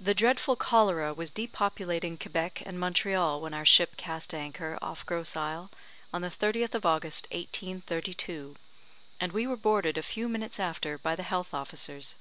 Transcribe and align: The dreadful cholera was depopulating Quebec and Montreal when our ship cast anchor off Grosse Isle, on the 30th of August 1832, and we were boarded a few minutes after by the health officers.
The 0.00 0.14
dreadful 0.16 0.56
cholera 0.56 1.14
was 1.14 1.30
depopulating 1.30 2.18
Quebec 2.18 2.60
and 2.66 2.76
Montreal 2.76 3.40
when 3.40 3.54
our 3.54 3.64
ship 3.64 3.96
cast 3.96 4.34
anchor 4.34 4.76
off 4.82 5.06
Grosse 5.06 5.36
Isle, 5.36 5.70
on 6.12 6.22
the 6.22 6.28
30th 6.28 6.74
of 6.74 6.84
August 6.84 7.26
1832, 7.30 8.56
and 9.20 9.30
we 9.30 9.46
were 9.46 9.56
boarded 9.56 9.96
a 9.96 10.02
few 10.02 10.28
minutes 10.28 10.58
after 10.58 10.98
by 10.98 11.14
the 11.14 11.22
health 11.22 11.54
officers. 11.54 12.16